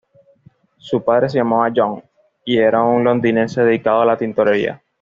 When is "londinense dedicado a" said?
3.03-4.05